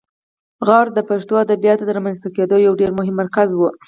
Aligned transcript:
غور 0.65 0.87
د 0.93 0.99
پښتو 1.09 1.33
ادبیاتو 1.43 1.83
د 1.87 1.89
رامنځته 1.97 2.27
کیدو 2.35 2.57
یو 2.65 2.73
ډېر 2.81 2.91
مهم 2.99 3.15
مرکز 3.21 3.49
و 3.53 3.59